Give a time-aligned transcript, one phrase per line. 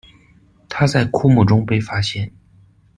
[0.67, 2.31] 它在枯木中被发现。